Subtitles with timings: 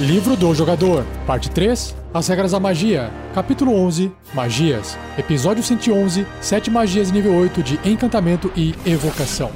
[0.00, 6.68] Livro do Jogador, Parte 3 As Regras da Magia, Capítulo 11 Magias, Episódio 111 Sete
[6.68, 9.52] Magias nível 8 de Encantamento e Evocação.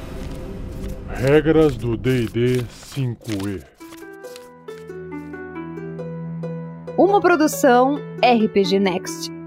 [1.08, 2.64] Regras do DD
[2.94, 3.64] 5E
[6.96, 9.37] Uma produção RPG Next.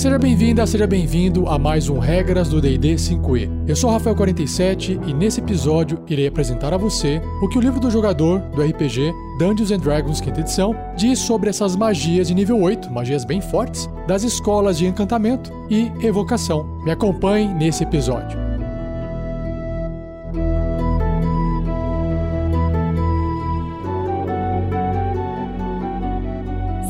[0.00, 3.68] Seja bem-vinda, seja bem-vindo a mais um Regras do D&D 5e.
[3.68, 7.90] Eu sou Rafael47 e nesse episódio irei apresentar a você o que o livro do
[7.90, 12.90] jogador do RPG Dungeons and Dragons quinta edição diz sobre essas magias de nível 8,
[12.90, 16.64] magias bem fortes, das escolas de encantamento e evocação.
[16.82, 18.38] Me acompanhe nesse episódio.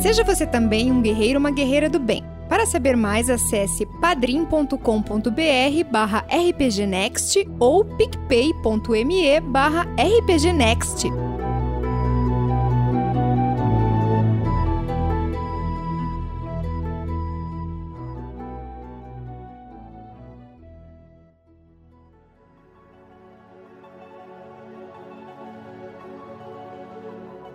[0.01, 2.30] Seja você também um guerreiro ou uma guerreira do bem.
[2.51, 4.75] Para saber mais, acesse padrim.com.br
[5.89, 11.07] barra rpgnext ou picpay.me barra rpgnext.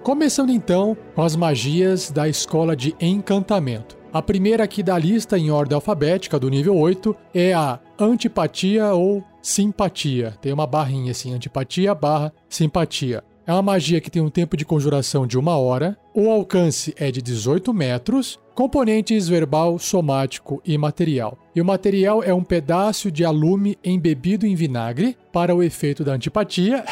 [0.01, 4.04] Começando então com as magias da escola de encantamento.
[4.15, 9.21] A primeira aqui da lista em ordem alfabética, do nível 8, é a antipatia ou
[9.41, 10.37] simpatia.
[10.41, 13.25] Tem uma barrinha assim, antipatia barra simpatia.
[13.45, 17.11] É uma magia que tem um tempo de conjuração de uma hora, o alcance é
[17.11, 21.37] de 18 metros, componentes verbal, somático e material.
[21.53, 26.13] E o material é um pedaço de alume embebido em vinagre para o efeito da
[26.13, 26.85] antipatia.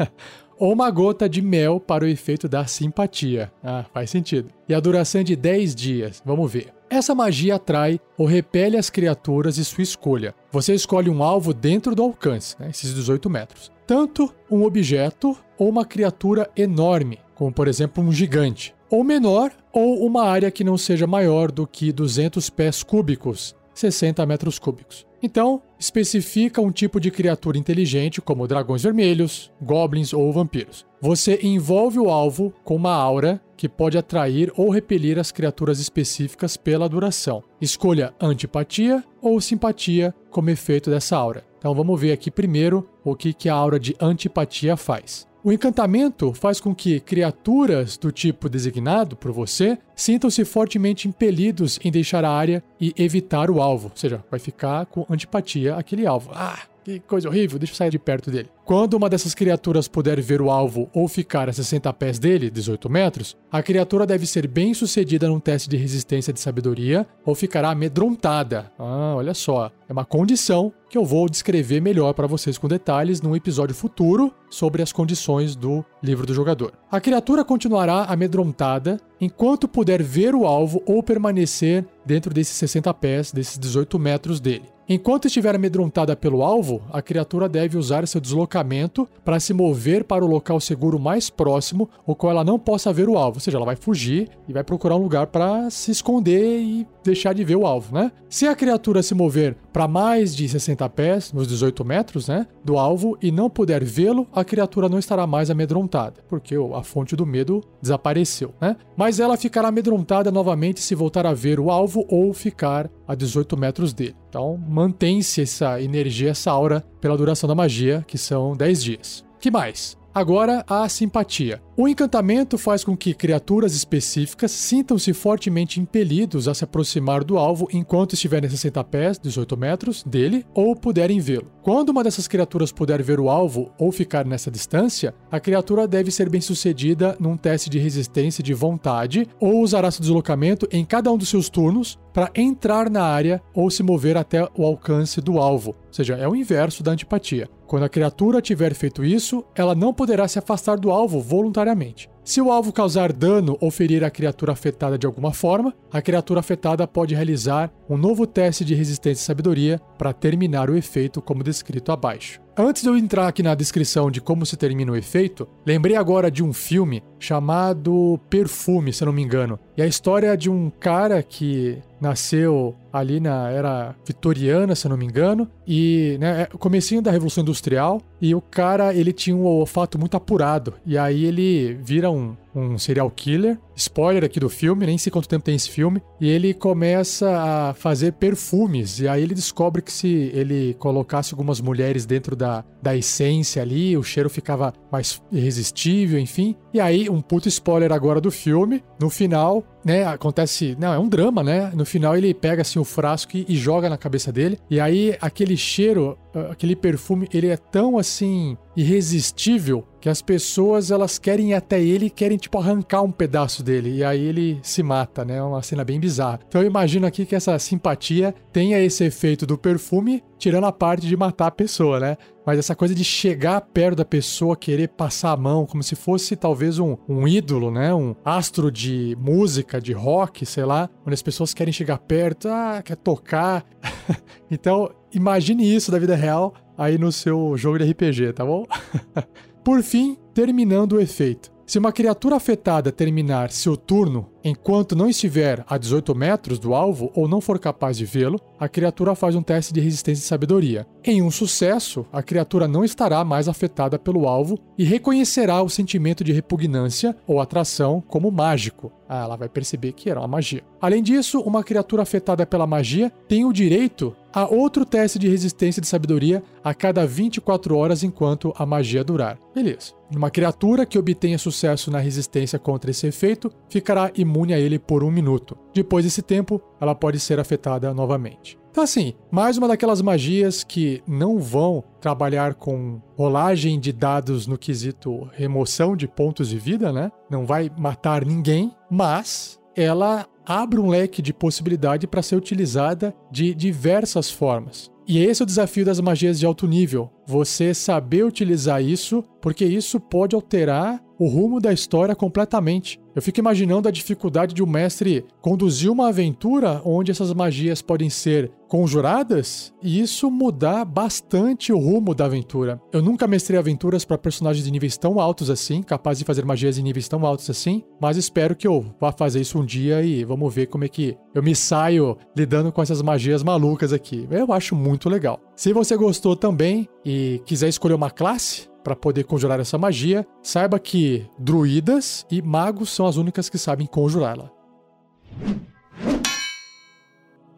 [0.60, 3.50] ou uma gota de mel para o efeito da simpatia.
[3.64, 4.50] Ah, faz sentido.
[4.68, 6.22] E a duração é de 10 dias.
[6.24, 6.68] Vamos ver.
[6.90, 10.34] Essa magia atrai ou repele as criaturas de sua escolha.
[10.52, 13.72] Você escolhe um alvo dentro do alcance, né, esses 18 metros.
[13.86, 20.04] Tanto um objeto ou uma criatura enorme, como por exemplo um gigante, ou menor, ou
[20.04, 25.06] uma área que não seja maior do que 200 pés cúbicos, 60 metros cúbicos.
[25.22, 30.86] Então, especifica um tipo de criatura inteligente, como dragões vermelhos, goblins ou vampiros.
[31.00, 36.56] Você envolve o alvo com uma aura que pode atrair ou repelir as criaturas específicas
[36.56, 37.42] pela duração.
[37.60, 41.44] Escolha antipatia ou simpatia como efeito dessa aura.
[41.58, 45.26] Então vamos ver aqui primeiro o que, que a aura de antipatia faz.
[45.42, 51.90] O encantamento faz com que criaturas do tipo designado por você sintam-se fortemente impelidos em
[51.90, 56.30] deixar a área e evitar o alvo, ou seja, vai ficar com antipatia aquele alvo.
[56.34, 58.48] Ah, que coisa horrível, deixa eu sair de perto dele.
[58.64, 62.88] Quando uma dessas criaturas puder ver o alvo ou ficar a 60 pés dele, 18
[62.88, 67.70] metros, a criatura deve ser bem sucedida num teste de resistência de sabedoria ou ficará
[67.70, 68.70] amedrontada.
[68.78, 73.20] Ah, olha só, é uma condição que eu vou descrever melhor para vocês com detalhes
[73.20, 76.72] num episódio futuro sobre as condições do livro do jogador.
[76.90, 83.32] A criatura continuará amedrontada enquanto puder ver o alvo ou permanecer dentro desses 60 pés,
[83.32, 84.64] desses 18 metros dele.
[84.92, 90.24] Enquanto estiver amedrontada pelo alvo, a criatura deve usar seu deslocamento para se mover para
[90.24, 93.36] o local seguro mais próximo, o qual ela não possa ver o alvo.
[93.36, 97.34] Ou seja, ela vai fugir e vai procurar um lugar para se esconder e deixar
[97.34, 98.12] de ver o alvo, né?
[98.28, 102.78] Se a criatura se mover para mais de 60 pés, nos 18 metros, né, do
[102.78, 107.26] alvo e não puder vê-lo, a criatura não estará mais amedrontada, porque a fonte do
[107.26, 108.76] medo desapareceu, né?
[108.96, 113.56] Mas ela ficará amedrontada novamente se voltar a ver o alvo ou ficar a 18
[113.56, 114.16] metros dele.
[114.28, 119.24] Então, mantém-se essa energia, essa aura pela duração da magia, que são 10 dias.
[119.40, 119.99] Que mais?
[120.12, 121.62] Agora, a simpatia.
[121.76, 127.68] O encantamento faz com que criaturas específicas sintam-se fortemente impelidos a se aproximar do alvo
[127.72, 131.50] enquanto estiverem a 60 pés, 18 metros, dele, ou puderem vê-lo.
[131.62, 136.10] Quando uma dessas criaturas puder ver o alvo ou ficar nessa distância, a criatura deve
[136.10, 141.12] ser bem sucedida num teste de resistência de vontade ou usará seu deslocamento em cada
[141.12, 145.38] um dos seus turnos para entrar na área ou se mover até o alcance do
[145.38, 145.70] alvo.
[145.70, 147.48] Ou seja, é o inverso da antipatia.
[147.70, 152.10] Quando a criatura tiver feito isso, ela não poderá se afastar do alvo voluntariamente.
[152.24, 156.40] Se o alvo causar dano ou ferir a criatura afetada de alguma forma, a criatura
[156.40, 161.42] afetada pode realizar um novo teste de resistência e sabedoria para terminar o efeito como
[161.42, 162.40] descrito abaixo.
[162.56, 166.30] Antes de eu entrar aqui na descrição de como se termina o efeito, lembrei agora
[166.30, 169.58] de um filme chamado Perfume, se eu não me engano.
[169.76, 174.90] E a história é de um cara que nasceu ali na era vitoriana, se eu
[174.90, 179.36] não me engano, e né, é comecinho da Revolução Industrial, e o cara ele tinha
[179.36, 183.58] um olfato muito apurado, e aí ele vira um um serial killer.
[183.76, 186.02] Spoiler aqui do filme, nem sei quanto tempo tem esse filme.
[186.20, 189.00] E ele começa a fazer perfumes.
[189.00, 193.96] E aí ele descobre que se ele colocasse algumas mulheres dentro da, da essência ali,
[193.96, 196.54] o cheiro ficava mais irresistível, enfim.
[196.74, 198.82] E aí, um puto spoiler agora do filme.
[198.98, 200.76] No final, né, acontece.
[200.78, 201.70] Não, é um drama, né?
[201.74, 204.58] No final ele pega assim o frasco e, e joga na cabeça dele.
[204.68, 206.18] E aí aquele cheiro,
[206.50, 212.06] aquele perfume, ele é tão assim irresistível que as pessoas elas querem ir até ele
[212.06, 215.36] e querem tipo arrancar um pedaço dele e aí ele se mata, né?
[215.36, 216.40] É uma cena bem bizarra.
[216.48, 221.06] Então eu imagino aqui que essa simpatia tenha esse efeito do perfume, tirando a parte
[221.06, 222.16] de matar a pessoa, né?
[222.46, 226.34] Mas essa coisa de chegar perto da pessoa, querer passar a mão, como se fosse
[226.34, 227.92] talvez um, um ídolo, né?
[227.92, 232.80] Um astro de música, de rock, sei lá, onde as pessoas querem chegar perto, ah,
[232.82, 233.66] quer tocar.
[234.50, 238.66] então, imagine isso da vida real aí no seu jogo de RPG, tá bom?
[239.62, 241.52] Por fim, terminando o efeito.
[241.70, 247.12] Se uma criatura afetada terminar seu turno enquanto não estiver a 18 metros do alvo
[247.14, 250.84] ou não for capaz de vê-lo, a criatura faz um teste de resistência e sabedoria.
[251.04, 256.24] Em um sucesso, a criatura não estará mais afetada pelo alvo e reconhecerá o sentimento
[256.24, 258.90] de repugnância ou atração como mágico.
[259.08, 260.64] Ah, ela vai perceber que era uma magia.
[260.80, 265.80] Além disso, uma criatura afetada pela magia tem o direito a outro teste de resistência
[265.80, 269.38] de sabedoria a cada 24 horas enquanto a magia durar.
[269.54, 269.92] Beleza.
[270.14, 275.04] Uma criatura que obtenha sucesso na resistência contra esse efeito ficará imune a ele por
[275.04, 275.56] um minuto.
[275.72, 278.58] Depois desse tempo, ela pode ser afetada novamente.
[278.70, 284.56] Então, assim, mais uma daquelas magias que não vão trabalhar com rolagem de dados no
[284.56, 287.10] quesito remoção de pontos de vida, né?
[287.28, 293.54] Não vai matar ninguém, mas ela abre um leque de possibilidade para ser utilizada de
[293.54, 294.90] diversas formas.
[295.06, 297.10] E esse é o desafio das magias de alto nível.
[297.30, 302.98] Você saber utilizar isso, porque isso pode alterar o rumo da história completamente.
[303.14, 308.08] Eu fico imaginando a dificuldade de um mestre conduzir uma aventura onde essas magias podem
[308.08, 312.80] ser conjuradas e isso mudar bastante o rumo da aventura.
[312.92, 316.78] Eu nunca mestrei aventuras para personagens de níveis tão altos assim, capazes de fazer magias
[316.78, 320.24] em níveis tão altos assim, mas espero que eu vá fazer isso um dia e
[320.24, 324.26] vamos ver como é que eu me saio lidando com essas magias malucas aqui.
[324.30, 325.40] Eu acho muito legal.
[325.56, 330.78] Se você gostou também e quiser escolher uma classe, para poder conjurar essa magia, saiba
[330.78, 334.50] que druidas e magos são as únicas que sabem conjurá-la.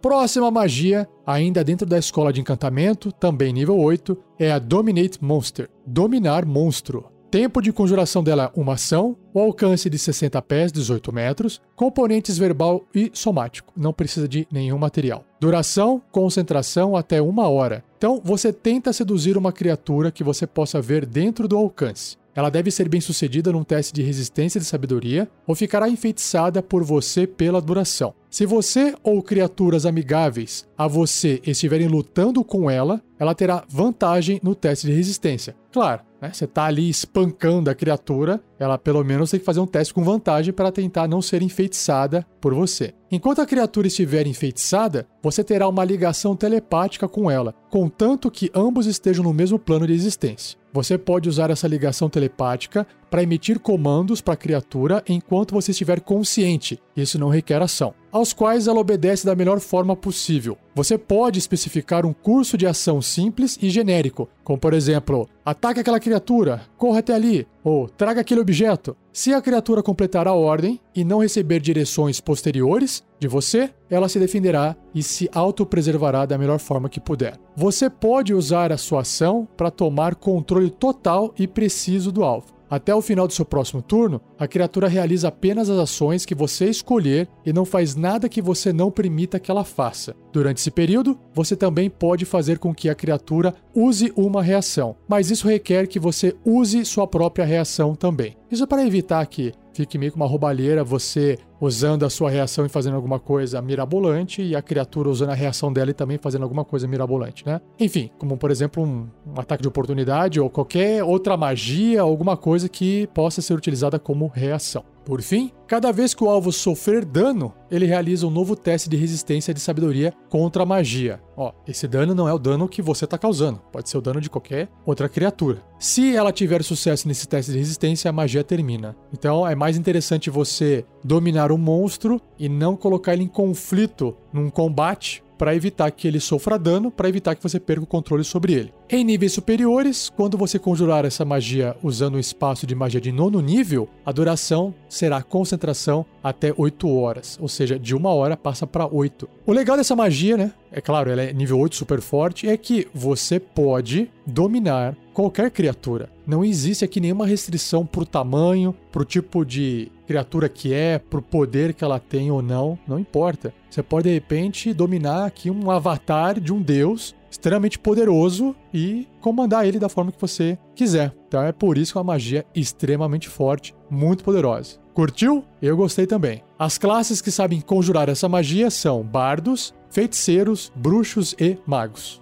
[0.01, 5.71] Próxima magia, ainda dentro da escola de encantamento, também nível 8, é a Dominate Monster
[5.87, 7.09] dominar monstro.
[7.33, 12.85] Tempo de conjuração dela uma ação, o alcance de 60 pés, 18 metros, componentes verbal
[12.95, 15.25] e somático, não precisa de nenhum material.
[15.41, 17.83] Duração, concentração até uma hora.
[17.97, 22.19] Então você tenta seduzir uma criatura que você possa ver dentro do alcance.
[22.35, 26.83] Ela deve ser bem sucedida num teste de resistência de sabedoria ou ficará enfeitiçada por
[26.83, 28.15] você pela duração.
[28.31, 34.55] Se você ou criaturas amigáveis a você estiverem lutando com ela, ela terá vantagem no
[34.55, 35.55] teste de resistência.
[35.71, 36.31] Claro, né?
[36.33, 40.03] Você tá ali espancando a criatura, ela pelo menos tem que fazer um teste com
[40.03, 42.95] vantagem para tentar não ser enfeitiçada por você.
[43.11, 48.87] Enquanto a criatura estiver enfeitiçada, você terá uma ligação telepática com ela, contanto que ambos
[48.87, 50.62] estejam no mesmo plano de existência.
[50.73, 56.01] Você pode usar essa ligação telepática para emitir comandos para a criatura enquanto você estiver
[56.01, 60.57] consciente, isso não requer ação, aos quais ela obedece da melhor forma possível.
[60.75, 66.01] Você pode especificar um curso de ação simples e genérico, como por exemplo, ataque aquela
[66.01, 68.97] criatura, corra até ali, ou traga aquele objeto.
[69.13, 74.19] Se a criatura completar a ordem e não receber direções posteriores de você, ela se
[74.19, 77.39] defenderá e se autopreservará da melhor forma que puder.
[77.55, 82.62] Você pode usar a sua ação para tomar controle total e preciso do alvo.
[82.73, 86.71] Até o final do seu próximo turno, a criatura realiza apenas as ações que você
[86.71, 90.17] escolher e não faz nada que você não permita que ela faça.
[90.33, 95.31] Durante esse período, você também pode fazer com que a criatura use uma reação, mas
[95.31, 98.39] isso requer que você use sua própria reação também.
[98.51, 102.69] Isso para evitar que fique meio com uma roubalheira você usando a sua reação e
[102.69, 106.65] fazendo alguma coisa mirabolante e a criatura usando a reação dela e também fazendo alguma
[106.65, 107.61] coisa mirabolante, né?
[107.79, 112.69] Enfim, como por exemplo um, um ataque de oportunidade ou qualquer outra magia, alguma coisa
[112.69, 114.85] que possa ser utilizada como reação.
[115.05, 118.97] Por fim, cada vez que o alvo sofrer dano, ele realiza um novo teste de
[118.99, 121.19] resistência de sabedoria contra a magia.
[121.35, 124.21] Ó, esse dano não é o dano que você está causando, pode ser o dano
[124.21, 125.63] de qualquer outra criatura.
[125.79, 128.95] Se ela tiver sucesso nesse teste de resistência, a magia termina.
[129.15, 134.51] Então é mais interessante você dominar um monstro e não colocar ele em conflito num
[134.51, 138.53] combate para evitar que ele sofra dano, para evitar que você perca o controle sobre
[138.53, 138.73] ele.
[138.89, 143.41] Em níveis superiores, quando você conjurar essa magia usando o espaço de magia de nono
[143.41, 145.21] nível, a duração será
[145.63, 149.29] concentração até 8 horas, ou seja, de uma hora passa para 8.
[149.47, 150.53] O legal dessa magia, né?
[150.71, 156.09] É claro, ela é nível 8 super forte, é que você pode dominar qualquer criatura.
[156.27, 161.75] Não existe aqui nenhuma restrição pro tamanho, pro tipo de criatura que é, pro poder
[161.75, 163.53] que ela tem ou não, não importa.
[163.71, 169.67] Você pode de repente dominar aqui um avatar de um deus extremamente poderoso e comandar
[169.67, 171.15] ele da forma que você quiser.
[171.27, 174.82] Então é por isso que é uma magia extremamente forte, muito poderosa.
[174.95, 175.45] Curtiu?
[175.61, 176.43] Eu gostei também.
[176.59, 182.21] As classes que sabem conjurar essa magia são bardos, feiticeiros, bruxos e magos.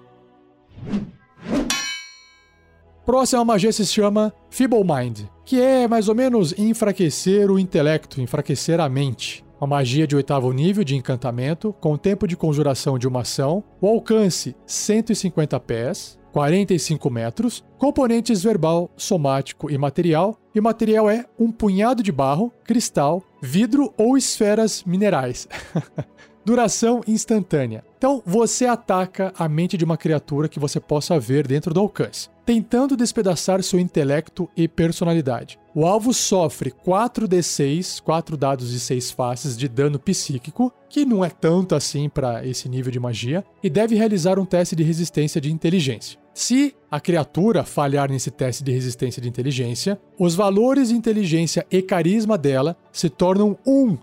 [3.05, 8.79] Próxima magia se chama Feeble Mind, que é mais ou menos enfraquecer o intelecto, enfraquecer
[8.79, 9.45] a mente.
[9.61, 13.89] Uma magia de oitavo nível de encantamento, com tempo de conjuração de uma ação, o
[13.89, 21.51] alcance 150 pés, 45 metros, componentes verbal, somático e material, e o material é um
[21.51, 25.49] punhado de barro, cristal, vidro ou esferas minerais.
[26.45, 27.85] Duração instantânea.
[27.99, 32.31] Então, você ataca a mente de uma criatura que você possa ver dentro do alcance,
[32.47, 35.59] tentando despedaçar seu intelecto e personalidade.
[35.75, 41.29] O alvo sofre 4d6, 4 dados de 6 faces de dano psíquico, que não é
[41.29, 45.53] tanto assim para esse nível de magia, e deve realizar um teste de resistência de
[45.53, 46.19] inteligência.
[46.33, 51.83] Se a criatura falhar nesse teste de resistência de inteligência, os valores de inteligência e
[51.83, 53.99] carisma dela se tornam 1.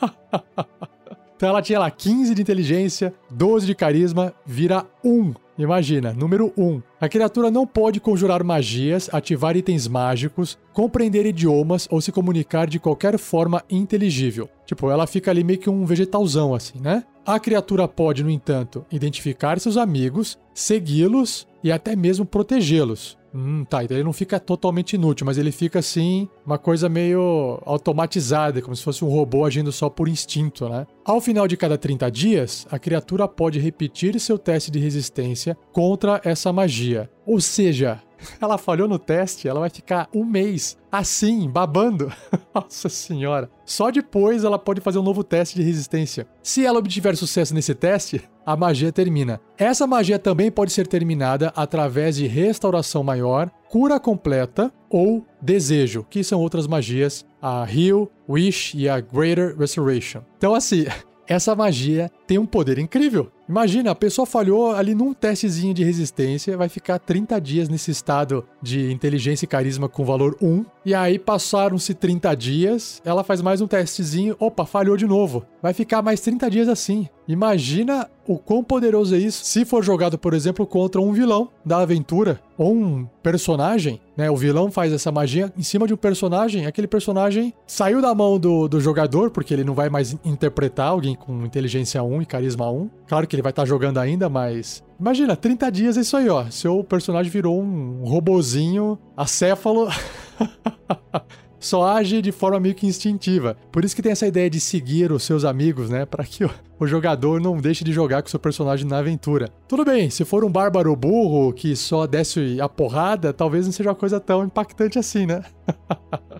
[1.40, 5.32] Então ela tinha lá 15 de inteligência, 12 de carisma, vira 1.
[5.56, 6.82] Imagina, número 1.
[7.00, 12.78] A criatura não pode conjurar magias, ativar itens mágicos, compreender idiomas ou se comunicar de
[12.78, 14.50] qualquer forma inteligível.
[14.66, 17.04] Tipo, ela fica ali meio que um vegetalzão assim, né?
[17.24, 23.16] A criatura pode, no entanto, identificar seus amigos, segui-los e até mesmo protegê-los.
[23.34, 27.60] Hum, tá, então ele não fica totalmente inútil, mas ele fica assim, uma coisa meio
[27.64, 30.86] automatizada, como se fosse um robô agindo só por instinto, né?
[31.04, 36.20] Ao final de cada 30 dias, a criatura pode repetir seu teste de resistência contra
[36.24, 37.08] essa magia.
[37.24, 38.02] Ou seja,
[38.40, 42.12] ela falhou no teste, ela vai ficar um mês assim, babando.
[42.54, 43.50] Nossa senhora.
[43.64, 46.26] Só depois ela pode fazer um novo teste de resistência.
[46.42, 49.40] Se ela obtiver sucesso nesse teste, a magia termina.
[49.56, 56.24] Essa magia também pode ser terminada através de restauração maior, cura completa ou desejo, que
[56.24, 60.22] são outras magias, a Heal, Wish e a Greater Restoration.
[60.36, 60.86] Então assim,
[61.28, 63.30] essa magia tem um poder incrível.
[63.50, 68.46] Imagina, a pessoa falhou ali num testezinho de resistência, vai ficar 30 dias nesse estado
[68.62, 73.60] de inteligência e carisma com valor 1, e aí passaram-se 30 dias, ela faz mais
[73.60, 75.44] um testezinho, opa, falhou de novo.
[75.62, 77.08] Vai ficar mais 30 dias assim.
[77.28, 81.78] Imagina o quão poderoso é isso se for jogado, por exemplo, contra um vilão da
[81.78, 84.30] aventura ou um personagem, né?
[84.30, 88.38] O vilão faz essa magia em cima de um personagem, aquele personagem saiu da mão
[88.38, 92.70] do, do jogador, porque ele não vai mais interpretar alguém com inteligência 1 e carisma
[92.70, 92.90] 1.
[93.06, 96.28] Claro que ele vai estar tá jogando ainda, mas imagina, 30 dias é isso aí,
[96.28, 96.46] ó.
[96.50, 99.88] Seu personagem virou um robozinho acéfalo.
[101.58, 103.56] só age de forma meio que instintiva.
[103.70, 106.06] Por isso que tem essa ideia de seguir os seus amigos, né?
[106.06, 109.48] Para que o, o, jogador não deixe de jogar com seu personagem na aventura.
[109.68, 113.90] Tudo bem, se for um bárbaro burro que só desce a porrada, talvez não seja
[113.90, 115.42] uma coisa tão impactante assim, né?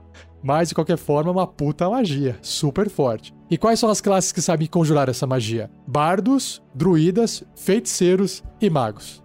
[0.42, 3.34] Mas, de qualquer forma, é uma puta magia, super forte.
[3.50, 5.70] E quais são as classes que sabem conjurar essa magia?
[5.86, 9.22] Bardos, druidas, feiticeiros e magos.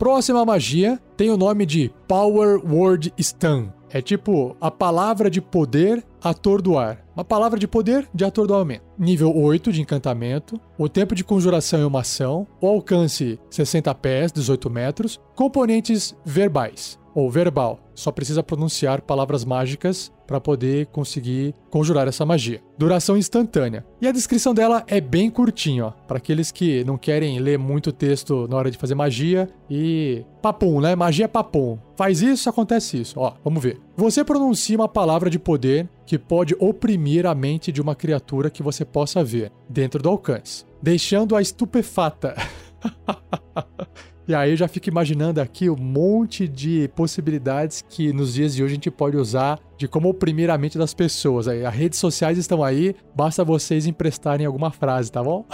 [0.00, 3.68] Próxima magia tem o nome de Power Word Stun.
[3.90, 7.04] É tipo a palavra de poder atordoar.
[7.14, 8.82] Uma palavra de poder de atordoamento.
[8.98, 10.58] Nível 8 de encantamento.
[10.78, 12.46] O tempo de conjuração é uma ação.
[12.62, 15.20] O alcance 60 pés, 18 metros.
[15.36, 17.78] Componentes verbais ou verbal.
[17.94, 22.62] Só precisa pronunciar palavras mágicas para poder conseguir conjurar essa magia.
[22.78, 23.84] Duração instantânea.
[24.00, 27.90] E a descrição dela é bem curtinha, ó, para aqueles que não querem ler muito
[27.90, 30.94] texto na hora de fazer magia e papum, né?
[30.94, 31.76] Magia é papum.
[31.96, 33.18] Faz isso, acontece isso.
[33.18, 33.80] Ó, vamos ver.
[33.96, 38.62] Você pronuncia uma palavra de poder que pode oprimir a mente de uma criatura que
[38.62, 42.36] você possa ver dentro do alcance, deixando-a estupefata.
[44.28, 48.62] E aí eu já fico imaginando aqui um monte de possibilidades que nos dias de
[48.62, 51.48] hoje a gente pode usar de como oprimir a mente das pessoas.
[51.48, 55.44] As redes sociais estão aí, basta vocês emprestarem alguma frase, tá bom?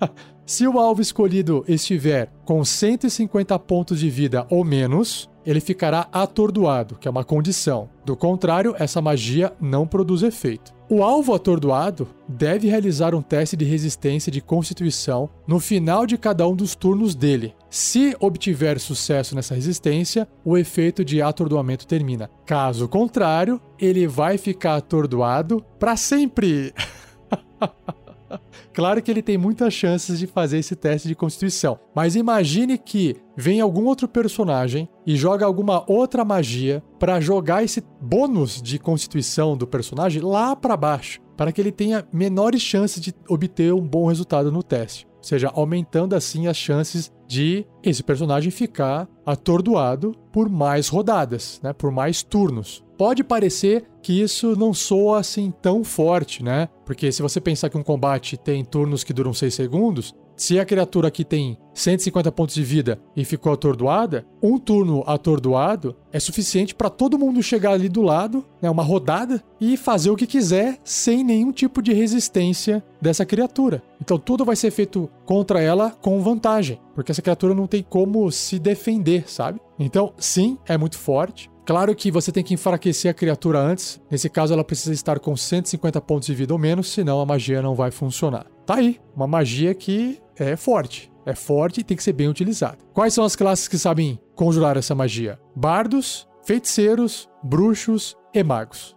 [0.44, 6.96] Se o alvo escolhido estiver com 150 pontos de vida ou menos, ele ficará atordoado,
[6.96, 7.88] que é uma condição.
[8.04, 10.74] Do contrário, essa magia não produz efeito.
[10.94, 16.46] O alvo atordoado deve realizar um teste de resistência de constituição no final de cada
[16.46, 17.54] um dos turnos dele.
[17.70, 22.28] Se obtiver sucesso nessa resistência, o efeito de atordoamento termina.
[22.44, 26.74] Caso contrário, ele vai ficar atordoado para sempre.
[28.72, 33.16] Claro que ele tem muitas chances de fazer esse teste de constituição, mas imagine que
[33.36, 39.56] vem algum outro personagem e joga alguma outra magia para jogar esse bônus de constituição
[39.56, 44.06] do personagem lá para baixo, para que ele tenha menores chances de obter um bom
[44.06, 45.06] resultado no teste.
[45.22, 51.72] Ou seja, aumentando assim as chances de esse personagem ficar atordoado por mais rodadas, né,
[51.72, 52.84] por mais turnos.
[52.98, 56.68] Pode parecer que isso não soa assim tão forte, né?
[56.84, 60.64] Porque se você pensar que um combate tem turnos que duram 6 segundos, se a
[60.64, 66.74] criatura aqui tem 150 pontos de vida e ficou atordoada, um turno atordoado é suficiente
[66.74, 70.78] para todo mundo chegar ali do lado, né, uma rodada, e fazer o que quiser
[70.84, 73.82] sem nenhum tipo de resistência dessa criatura.
[74.00, 78.30] Então tudo vai ser feito contra ela com vantagem, porque essa criatura não tem como
[78.30, 79.60] se defender, sabe?
[79.78, 81.50] Então, sim, é muito forte.
[81.72, 83.98] Claro que você tem que enfraquecer a criatura antes.
[84.10, 87.62] Nesse caso, ela precisa estar com 150 pontos de vida ou menos, senão a magia
[87.62, 88.44] não vai funcionar.
[88.66, 91.10] Tá aí, uma magia que é forte.
[91.24, 92.76] É forte e tem que ser bem utilizada.
[92.92, 95.40] Quais são as classes que sabem conjurar essa magia?
[95.56, 98.94] Bardos, feiticeiros, bruxos e magos.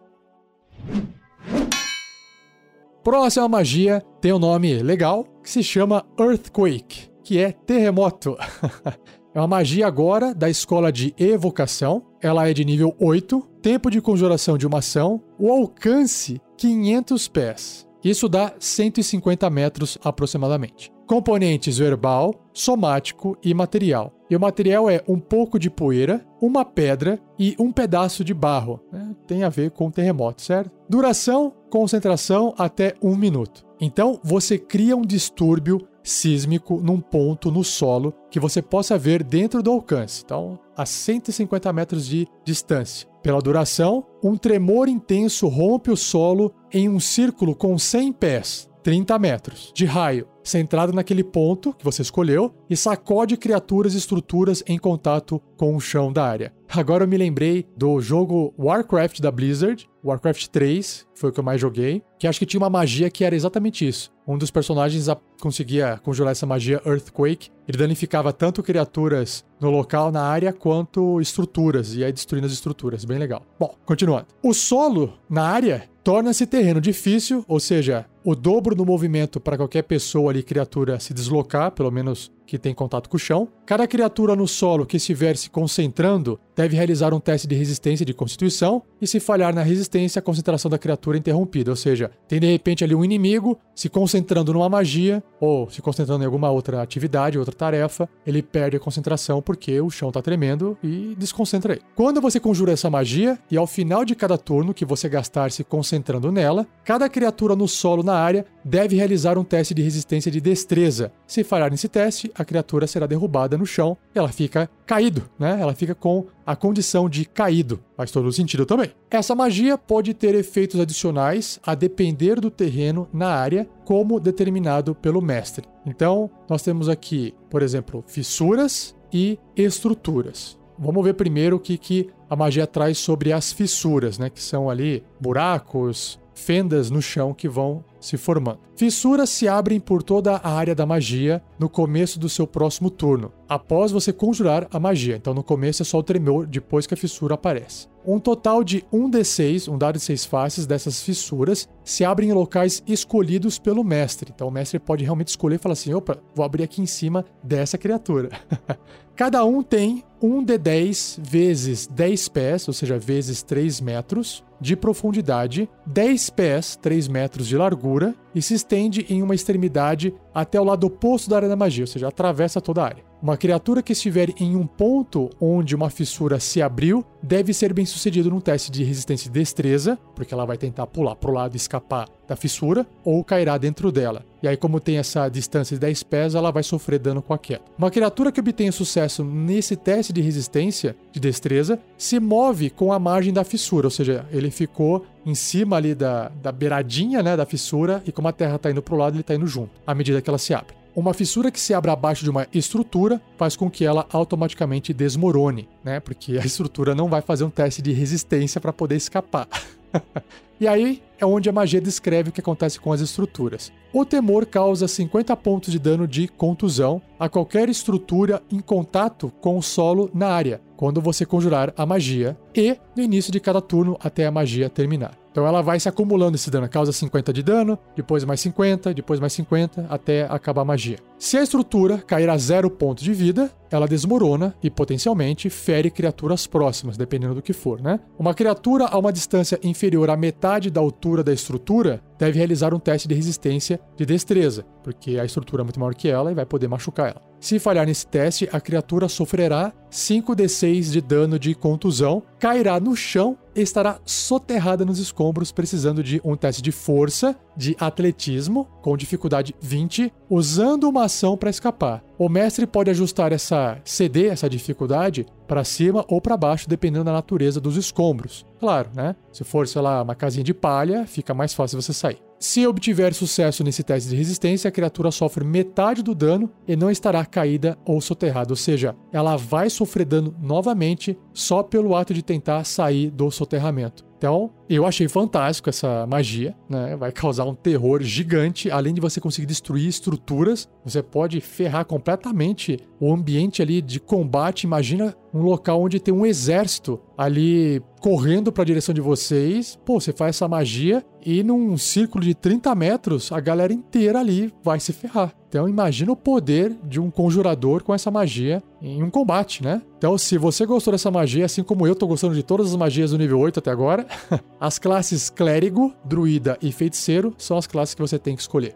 [3.06, 8.36] Próxima magia tem um nome legal que se chama Earthquake, que é terremoto.
[9.36, 12.04] É uma magia agora da escola de evocação.
[12.22, 17.86] Ela é de nível 8, tempo de conjuração de uma ação, o alcance 500 pés.
[18.02, 20.90] Isso dá 150 metros aproximadamente.
[21.06, 24.14] Componentes verbal, somático e material.
[24.30, 28.80] E o material é um pouco de poeira, uma pedra e um pedaço de barro.
[28.90, 29.14] Né?
[29.28, 30.72] Tem a ver com terremoto, certo?
[30.88, 33.66] Duração, concentração até um minuto.
[33.82, 39.62] Então você cria um distúrbio sísmico num ponto no solo que você possa ver dentro
[39.62, 43.08] do alcance, então a 150 metros de distância.
[43.24, 49.18] Pela duração, um tremor intenso rompe o solo em um círculo com 100 pés, 30
[49.18, 54.78] metros, de raio, centrado naquele ponto que você escolheu e sacode criaturas e estruturas em
[54.78, 56.54] contato com o chão da área.
[56.70, 61.44] Agora eu me lembrei do jogo Warcraft da Blizzard, Warcraft 3, foi o que eu
[61.44, 64.14] mais joguei, que acho que tinha uma magia que era exatamente isso.
[64.28, 65.08] Um dos personagens
[65.42, 67.50] conseguia conjurar essa magia Earthquake.
[67.68, 73.06] Ele danificava tanto criaturas no local, na área, quanto estruturas, e aí destruindo as estruturas.
[73.06, 73.44] Bem legal.
[73.60, 74.28] Bom, continuando.
[74.44, 79.82] O solo na área torna-se terreno difícil, ou seja, o dobro do movimento para qualquer
[79.82, 83.48] pessoa ali, criatura, se deslocar, pelo menos que tem contato com o chão.
[83.66, 88.14] Cada criatura no solo que estiver se concentrando deve realizar um teste de resistência de
[88.14, 92.40] constituição e se falhar na resistência, a concentração da criatura é interrompida, ou seja, tem
[92.40, 96.82] de repente ali um inimigo se concentrando numa magia ou se concentrando em alguma outra
[96.82, 101.82] atividade, outra tarefa, ele perde a concentração porque o chão está tremendo e desconcentra ele.
[101.96, 105.64] Quando você conjura essa magia e ao final de cada turno que você gastar se
[105.64, 110.40] concentrando nela, cada criatura no solo na área deve realizar um teste de resistência de
[110.40, 111.12] destreza.
[111.28, 115.58] Se falhar nesse teste, a criatura será derrubada no chão ela fica caído, né?
[115.60, 117.80] Ela fica com a condição de caído.
[117.98, 118.92] Faz todo sentido também.
[119.10, 125.22] Essa magia pode ter efeitos adicionais a depender do terreno na área, como determinado pelo
[125.22, 125.66] mestre.
[125.86, 130.58] Então, nós temos aqui, por exemplo, fissuras e estruturas.
[130.78, 134.30] Vamos ver primeiro o que, que a magia traz sobre as fissuras, né?
[134.30, 138.60] Que são ali buracos, fendas no chão que vão se formando.
[138.76, 143.32] Fissuras se abrem por toda a área da magia no começo do seu próximo turno,
[143.48, 145.16] após você conjurar a magia.
[145.16, 147.88] Então no começo é só o tremor depois que a fissura aparece.
[148.06, 152.84] Um total de 1d6, um dado de 6 faces dessas fissuras, se abrem em locais
[152.86, 154.32] escolhidos pelo mestre.
[154.36, 157.26] Então o mestre pode realmente escolher e falar assim: opa, vou abrir aqui em cima
[157.42, 158.30] dessa criatura.
[159.16, 164.44] Cada um tem 1 de 10 vezes 10 pés, ou seja, vezes 3 metros.
[164.60, 170.60] De profundidade, 10 pés, 3 metros de largura, e se estende em uma extremidade até
[170.60, 173.04] o lado oposto da área da magia, ou seja, atravessa toda a área.
[173.22, 177.86] Uma criatura que estiver em um ponto onde uma fissura se abriu deve ser bem
[177.86, 181.56] sucedido num teste de resistência e destreza, porque ela vai tentar pular para o lado
[181.56, 184.26] e escapar da fissura, ou cairá dentro dela.
[184.44, 187.38] E aí, como tem essa distância de 10 pés, ela vai sofrer dano com a
[187.38, 187.62] queda.
[187.78, 193.00] Uma criatura que obtenha sucesso nesse teste de resistência, de destreza, se move com a
[193.00, 197.46] margem da fissura, ou seja, ele ficou em cima ali da, da beiradinha né, da
[197.46, 199.94] fissura, e como a terra está indo para o lado, ele está indo junto, à
[199.94, 200.76] medida que ela se abre.
[200.96, 205.68] Uma fissura que se abre abaixo de uma estrutura faz com que ela automaticamente desmorone,
[205.84, 206.00] né?
[206.00, 209.48] Porque a estrutura não vai fazer um teste de resistência para poder escapar.
[210.60, 213.72] e aí é onde a magia descreve o que acontece com as estruturas.
[213.94, 219.58] O temor causa 50 pontos de dano de contusão a qualquer estrutura em contato com
[219.58, 223.98] o solo na área, quando você conjurar a magia, e no início de cada turno
[224.02, 225.18] até a magia terminar.
[225.36, 229.20] Então ela vai se acumulando esse dano, causa 50 de dano, depois mais 50, depois
[229.20, 230.98] mais 50, até acabar a magia.
[231.20, 236.48] Se a estrutura cair a zero ponto de vida, ela desmorona e potencialmente fere criaturas
[236.48, 238.00] próximas, dependendo do que for, né?
[238.18, 242.80] Uma criatura a uma distância inferior à metade da altura da estrutura deve realizar um
[242.80, 246.46] teste de resistência de destreza, porque a estrutura é muito maior que ela e vai
[246.46, 247.22] poder machucar ela.
[247.40, 253.38] Se falhar nesse teste, a criatura sofrerá 5d6 de dano de contusão, cairá no chão
[253.56, 259.56] e estará soterrada nos escombros, precisando de um teste de força, de atletismo, com dificuldade
[259.62, 262.04] 20, usando uma ação para escapar.
[262.18, 267.14] O mestre pode ajustar essa CD, essa dificuldade, para cima ou para baixo, dependendo da
[267.14, 268.46] natureza dos escombros.
[268.60, 269.16] Claro, né?
[269.32, 272.15] Se for, sei lá, uma casinha de palha, fica mais fácil você sair.
[272.48, 276.92] Se obtiver sucesso nesse teste de resistência, a criatura sofre metade do dano e não
[276.92, 282.22] estará caída ou soterrada, ou seja, ela vai sofrer dano novamente só pelo ato de
[282.22, 284.06] tentar sair do soterramento.
[284.16, 286.96] Então, eu achei fantástico essa magia, né?
[286.96, 292.80] Vai causar um terror gigante, além de você conseguir destruir estruturas, você pode ferrar completamente
[293.00, 294.64] o ambiente ali de combate.
[294.64, 299.78] Imagina um local onde tem um exército ali correndo para a direção de vocês.
[299.84, 304.54] Pô, você faz essa magia e num círculo de 30 metros, a galera inteira ali
[304.64, 305.34] vai se ferrar.
[305.50, 309.82] Então imagina o poder de um conjurador com essa magia em um combate, né?
[309.98, 313.12] Então se você gostou dessa magia, assim como eu tô gostando de todas as magias
[313.12, 314.06] do nível 8 até agora,
[314.60, 318.76] as classes clérigo, druida e feiticeiro são as classes que você tem que escolher.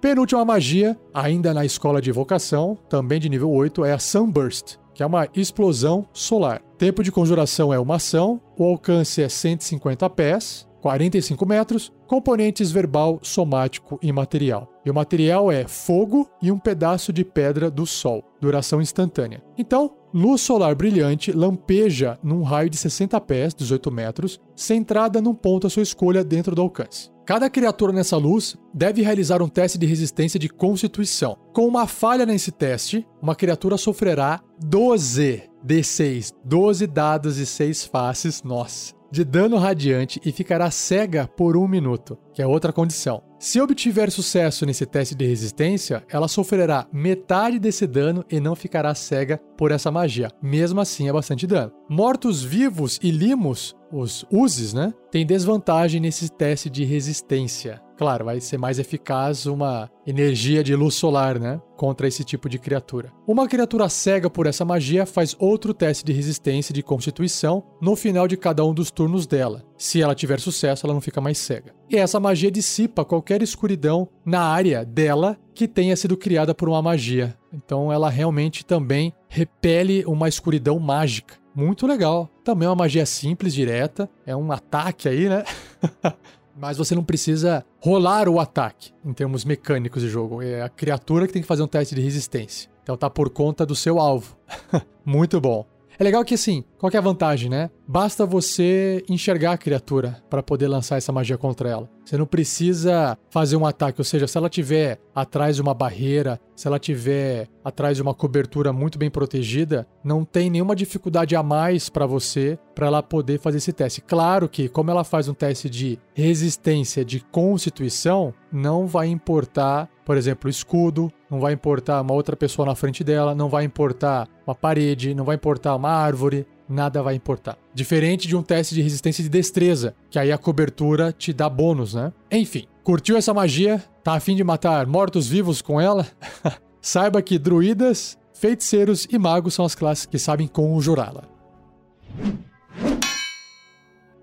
[0.00, 5.02] Penúltima magia, ainda na escola de evocação, também de nível 8, é a Sunburst, que
[5.02, 6.60] é uma explosão solar.
[6.76, 13.20] Tempo de conjuração é uma ação, o alcance é 150 pés, 45 metros, componentes verbal,
[13.22, 14.68] somático e material.
[14.84, 19.40] E o material é fogo e um pedaço de pedra do sol, duração instantânea.
[19.56, 25.68] Então, luz solar brilhante lampeja num raio de 60 pés, 18 metros, centrada num ponto
[25.68, 27.12] à sua escolha dentro do alcance.
[27.24, 31.38] Cada criatura nessa luz deve realizar um teste de resistência de constituição.
[31.52, 38.42] Com uma falha nesse teste, uma criatura sofrerá 12 D6, 12 dados e 6 faces,
[38.42, 43.22] nossa, de dano radiante e ficará cega por um minuto, que é outra condição.
[43.38, 48.94] Se obtiver sucesso nesse teste de resistência, ela sofrerá metade desse dano e não ficará
[48.94, 50.30] cega por essa magia.
[50.40, 51.72] Mesmo assim, é bastante dano.
[51.94, 57.82] Mortos-vivos e limos, os uses, né, têm desvantagem nesse teste de resistência.
[57.98, 61.60] Claro, vai ser mais eficaz uma energia de luz solar, né?
[61.76, 63.12] Contra esse tipo de criatura.
[63.26, 68.26] Uma criatura cega por essa magia faz outro teste de resistência de constituição no final
[68.26, 69.62] de cada um dos turnos dela.
[69.76, 71.74] Se ela tiver sucesso, ela não fica mais cega.
[71.90, 76.80] E essa magia dissipa qualquer escuridão na área dela que tenha sido criada por uma
[76.80, 77.36] magia.
[77.52, 81.41] Então ela realmente também repele uma escuridão mágica.
[81.54, 82.28] Muito legal.
[82.42, 84.08] Também é uma magia simples, direta.
[84.24, 85.44] É um ataque aí, né?
[86.56, 90.42] Mas você não precisa rolar o ataque em termos mecânicos de jogo.
[90.42, 92.70] É a criatura que tem que fazer um teste de resistência.
[92.82, 94.36] Então tá por conta do seu alvo.
[95.04, 95.66] Muito bom.
[95.98, 97.70] É legal que assim, qual é a vantagem, né?
[97.86, 101.88] Basta você enxergar a criatura para poder lançar essa magia contra ela.
[102.04, 106.40] Você não precisa fazer um ataque, ou seja, se ela tiver atrás de uma barreira,
[106.56, 111.42] se ela tiver atrás de uma cobertura muito bem protegida, não tem nenhuma dificuldade a
[111.42, 114.00] mais para você para ela poder fazer esse teste.
[114.00, 120.16] Claro que como ela faz um teste de resistência de constituição, não vai importar, por
[120.16, 124.54] exemplo, escudo, não vai importar uma outra pessoa na frente dela, não vai importar uma
[124.54, 127.56] parede, não vai importar uma árvore, nada vai importar.
[127.74, 131.94] Diferente de um teste de resistência de destreza, que aí a cobertura te dá bônus,
[131.94, 132.12] né?
[132.30, 133.82] Enfim, curtiu essa magia?
[134.02, 136.06] Tá afim de matar mortos-vivos com ela?
[136.80, 141.24] Saiba que druidas, feiticeiros e magos são as classes que sabem conjurá-la.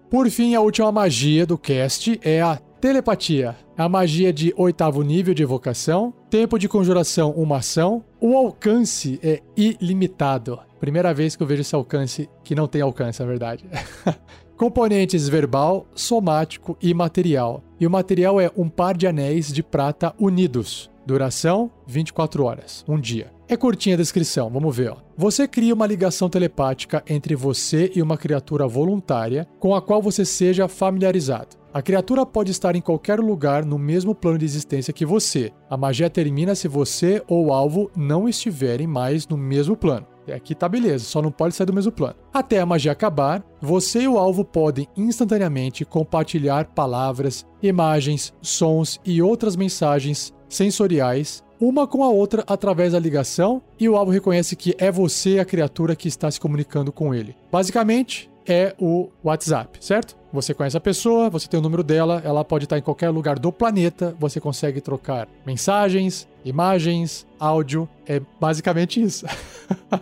[0.10, 3.56] Por fim, a última magia do cast é a telepatia.
[3.78, 9.42] A magia de oitavo nível de evocação, tempo de conjuração uma ação, o alcance é
[9.56, 10.60] ilimitado.
[10.80, 13.66] Primeira vez que eu vejo esse alcance que não tem alcance, na verdade.
[14.56, 17.64] Componentes verbal, somático e material.
[17.80, 20.90] E o material é um par de anéis de prata unidos.
[21.10, 23.32] Duração: 24 horas, um dia.
[23.48, 24.92] É curtinha a descrição, vamos ver.
[24.92, 24.98] Ó.
[25.18, 30.24] Você cria uma ligação telepática entre você e uma criatura voluntária com a qual você
[30.24, 31.58] seja familiarizado.
[31.74, 35.52] A criatura pode estar em qualquer lugar no mesmo plano de existência que você.
[35.68, 40.06] A magia termina se você ou o alvo não estiverem mais no mesmo plano.
[40.32, 42.16] Aqui tá beleza, só não pode sair do mesmo plano.
[42.32, 49.24] Até a magia acabar, você e o alvo podem instantaneamente compartilhar palavras, imagens, sons e
[49.24, 54.74] outras mensagens sensoriais uma com a outra através da ligação e o alvo reconhece que
[54.78, 57.36] é você a criatura que está se comunicando com ele.
[57.52, 60.18] Basicamente, é o WhatsApp, certo?
[60.32, 63.38] Você conhece a pessoa, você tem o número dela, ela pode estar em qualquer lugar
[63.38, 69.26] do planeta, você consegue trocar mensagens, imagens, áudio, é basicamente isso.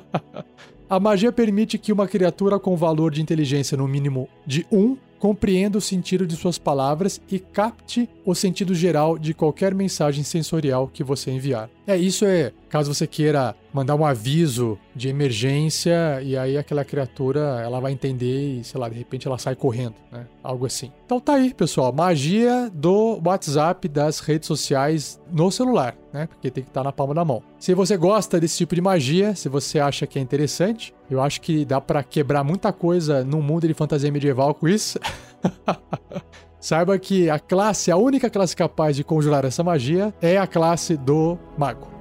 [0.90, 5.78] a magia permite que uma criatura com valor de inteligência no mínimo de 1 compreenda
[5.78, 11.02] o sentido de suas palavras e capte o sentido geral de qualquer mensagem sensorial que
[11.02, 11.70] você enviar.
[11.88, 17.62] É, isso é caso você queira mandar um aviso de emergência e aí aquela criatura
[17.64, 20.28] ela vai entender e, sei lá, de repente ela sai correndo, né?
[20.44, 20.92] Algo assim.
[21.06, 26.28] Então tá aí, pessoal, magia do WhatsApp das redes sociais no celular, né?
[26.28, 27.42] Porque tem que estar tá na palma da mão.
[27.58, 31.40] Se você gosta desse tipo de magia, se você acha que é interessante, eu acho
[31.40, 35.00] que dá para quebrar muita coisa no mundo de fantasia medieval com isso.
[36.60, 40.98] Saiba que a classe, a única classe capaz de conjurar essa magia é a classe
[40.98, 41.97] do mago.